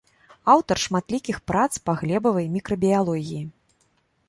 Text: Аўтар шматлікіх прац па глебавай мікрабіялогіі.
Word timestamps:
Аўтар 0.53 0.77
шматлікіх 0.83 1.37
прац 1.51 1.67
па 1.89 1.95
глебавай 2.01 2.51
мікрабіялогіі. 2.57 3.45